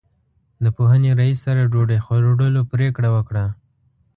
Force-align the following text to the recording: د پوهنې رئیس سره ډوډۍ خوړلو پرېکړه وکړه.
د 0.63 0.65
پوهنې 0.75 1.11
رئیس 1.19 1.37
سره 1.45 1.69
ډوډۍ 1.71 1.99
خوړلو 2.05 2.61
پرېکړه 2.71 3.09
وکړه. 3.15 3.45